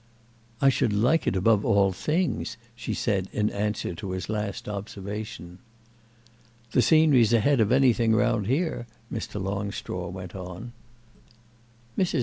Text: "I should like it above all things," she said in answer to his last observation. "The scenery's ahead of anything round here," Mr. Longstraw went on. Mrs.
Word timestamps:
"I 0.61 0.69
should 0.69 0.93
like 0.93 1.27
it 1.27 1.35
above 1.35 1.63
all 1.63 1.91
things," 1.91 2.57
she 2.75 2.95
said 2.95 3.29
in 3.31 3.51
answer 3.51 3.93
to 3.93 4.11
his 4.13 4.29
last 4.29 4.67
observation. 4.67 5.59
"The 6.71 6.81
scenery's 6.81 7.33
ahead 7.33 7.59
of 7.59 7.71
anything 7.71 8.15
round 8.15 8.47
here," 8.47 8.87
Mr. 9.13 9.39
Longstraw 9.39 10.09
went 10.09 10.33
on. 10.33 10.71
Mrs. 11.95 12.19